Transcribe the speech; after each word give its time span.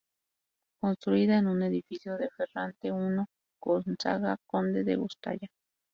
Construido 0.79 1.35
en 1.35 1.45
un 1.45 1.61
edificio 1.61 2.17
de 2.17 2.27
Ferrante 2.35 2.87
I 2.87 3.23
Gonzaga, 3.59 4.37
conde 4.47 4.83
de 4.83 4.95
Guastalla. 4.95 5.47